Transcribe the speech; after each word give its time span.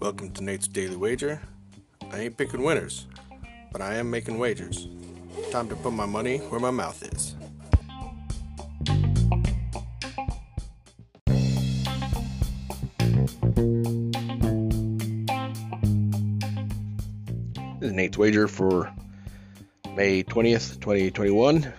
Welcome 0.00 0.30
to 0.32 0.42
Nate's 0.42 0.66
Daily 0.66 0.96
Wager. 0.96 1.38
I 2.10 2.20
ain't 2.20 2.38
picking 2.38 2.62
winners, 2.62 3.06
but 3.70 3.82
I 3.82 3.96
am 3.96 4.10
making 4.10 4.38
wagers. 4.38 4.88
Time 5.50 5.68
to 5.68 5.76
put 5.76 5.92
my 5.92 6.06
money 6.06 6.38
where 6.38 6.60
my 6.60 6.70
mouth 6.70 7.02
is. 7.12 7.36
This 17.80 17.90
is 17.90 17.92
Nate's 17.92 18.16
Wager 18.16 18.48
for 18.48 18.90
May 19.94 20.22
20th, 20.22 20.80
2021. 20.80 21.70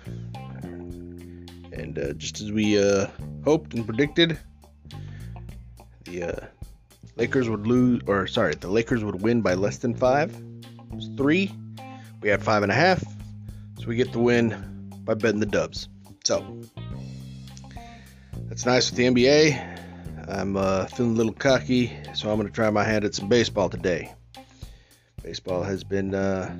And 1.71 1.97
uh, 1.97 2.13
just 2.13 2.41
as 2.41 2.51
we 2.51 2.81
uh, 2.81 3.07
hoped 3.43 3.73
and 3.73 3.85
predicted, 3.85 4.37
the 6.05 6.23
uh, 6.23 6.45
Lakers 7.15 7.49
would 7.49 7.67
lose, 7.67 8.01
or 8.07 8.27
sorry, 8.27 8.55
the 8.55 8.69
Lakers 8.69 9.03
would 9.03 9.21
win 9.21 9.41
by 9.41 9.53
less 9.53 9.77
than 9.77 9.95
five. 9.95 10.33
It 10.33 10.95
was 10.95 11.09
three. 11.17 11.51
We 12.21 12.29
had 12.29 12.43
five 12.43 12.63
and 12.63 12.71
a 12.71 12.75
half. 12.75 13.03
So 13.79 13.87
we 13.87 13.95
get 13.95 14.11
the 14.11 14.19
win 14.19 14.91
by 15.03 15.15
betting 15.15 15.39
the 15.39 15.45
dubs. 15.45 15.87
So 16.23 16.61
that's 18.47 18.65
nice 18.65 18.91
with 18.91 18.97
the 18.97 19.05
NBA. 19.05 19.79
I'm 20.29 20.55
uh, 20.55 20.85
feeling 20.85 21.13
a 21.13 21.15
little 21.15 21.33
cocky, 21.33 21.91
so 22.13 22.29
I'm 22.29 22.37
going 22.37 22.47
to 22.47 22.53
try 22.53 22.69
my 22.69 22.83
hand 22.83 23.05
at 23.05 23.15
some 23.15 23.27
baseball 23.27 23.69
today. 23.69 24.13
Baseball 25.23 25.63
has 25.63 25.83
been 25.83 26.13
uh, 26.13 26.59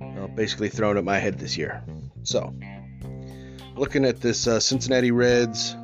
well, 0.00 0.28
basically 0.28 0.68
thrown 0.68 0.96
at 0.96 1.04
my 1.04 1.18
head 1.18 1.38
this 1.38 1.56
year. 1.56 1.82
So, 2.22 2.54
looking 3.74 4.04
at 4.04 4.20
this 4.20 4.46
uh, 4.46 4.60
Cincinnati 4.60 5.10
Reds 5.10 5.76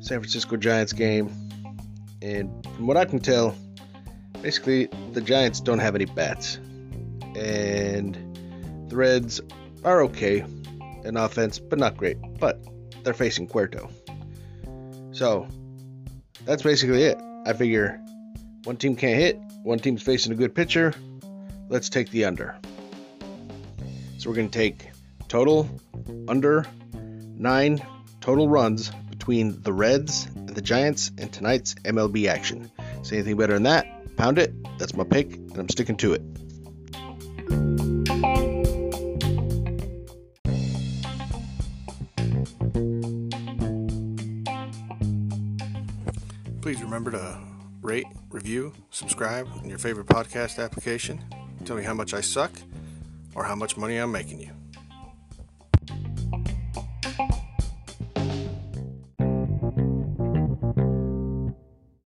San 0.00 0.20
Francisco 0.20 0.56
Giants 0.56 0.92
game, 0.92 1.32
and 2.20 2.50
from 2.76 2.86
what 2.86 2.96
I 2.96 3.04
can 3.06 3.20
tell, 3.20 3.56
basically 4.42 4.88
the 5.12 5.20
Giants 5.20 5.60
don't 5.60 5.78
have 5.78 5.94
any 5.94 6.04
bats, 6.04 6.56
and 7.34 8.14
the 8.88 8.96
Reds 8.96 9.40
are 9.82 10.02
okay 10.02 10.44
in 11.04 11.16
offense, 11.16 11.58
but 11.58 11.78
not 11.78 11.96
great. 11.96 12.18
But 12.38 12.62
they're 13.02 13.14
facing 13.14 13.46
Cueto, 13.46 13.88
so 15.12 15.48
that's 16.44 16.62
basically 16.62 17.04
it. 17.04 17.18
I 17.46 17.52
figure 17.54 17.98
one 18.64 18.76
team 18.76 18.96
can't 18.96 19.18
hit, 19.18 19.38
one 19.62 19.78
team's 19.78 20.02
facing 20.02 20.32
a 20.32 20.36
good 20.36 20.54
pitcher. 20.54 20.92
Let's 21.68 21.88
take 21.88 22.10
the 22.10 22.26
under. 22.26 22.56
So 24.18 24.28
we're 24.30 24.36
going 24.36 24.50
to 24.50 24.58
take 24.58 24.90
total 25.28 25.68
under 26.28 26.66
nine 27.36 27.84
total 28.20 28.48
runs 28.48 28.90
between 29.10 29.60
the 29.62 29.72
Reds 29.72 30.26
and 30.34 30.50
the 30.50 30.62
Giants 30.62 31.10
in 31.18 31.28
tonight's 31.28 31.74
MLB 31.84 32.28
action. 32.28 32.70
Say 33.02 33.16
anything 33.16 33.36
better 33.36 33.54
than 33.54 33.64
that? 33.64 34.16
Pound 34.16 34.38
it. 34.38 34.52
That's 34.78 34.94
my 34.94 35.04
pick, 35.04 35.34
and 35.34 35.58
I'm 35.58 35.68
sticking 35.68 35.96
to 35.98 36.14
it. 36.14 36.22
Please 46.62 46.82
remember 46.82 47.10
to 47.10 47.38
rate, 47.82 48.06
review, 48.30 48.72
subscribe 48.90 49.46
in 49.62 49.68
your 49.68 49.78
favorite 49.78 50.06
podcast 50.06 50.62
application. 50.62 51.22
Tell 51.66 51.76
me 51.76 51.82
how 51.82 51.92
much 51.92 52.14
I 52.14 52.22
suck 52.22 52.52
or 53.34 53.44
how 53.44 53.54
much 53.54 53.76
money 53.76 53.98
I'm 53.98 54.10
making 54.10 54.40
you. 54.40 54.50